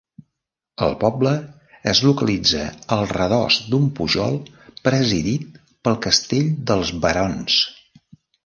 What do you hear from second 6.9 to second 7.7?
barons.